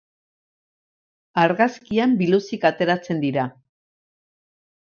[1.43, 3.47] Argazkian biluzik ateratzen dira.